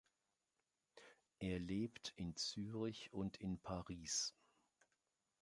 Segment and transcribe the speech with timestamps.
[1.37, 4.33] Er lebt in Zürich und in Paris.